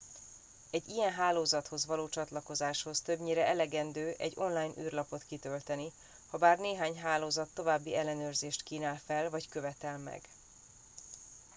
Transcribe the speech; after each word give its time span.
egy 0.71 0.87
ilyen 0.87 1.11
hálózathoz 1.11 1.85
való 1.85 2.09
csatlakozáshoz 2.09 3.01
többnyire 3.01 3.45
elegendő 3.47 4.13
egy 4.17 4.33
online 4.35 4.73
űrlapot 4.79 5.23
kitölteni 5.25 5.91
habár 6.29 6.59
néhány 6.59 6.99
hálózat 7.01 7.49
további 7.53 7.95
ellenőrzést 7.95 8.63
kínál 8.63 8.99
fel 9.05 9.29
vagy 9.29 9.49
követel 9.49 9.97
meg 9.97 10.21